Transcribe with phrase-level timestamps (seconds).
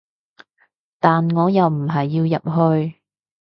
[0.99, 2.55] 但我又唔係要入
[2.87, 2.99] 去